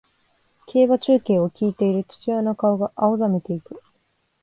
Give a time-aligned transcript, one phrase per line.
[0.65, 3.83] 競馬中継を聞いている父親の顔が青ざめていく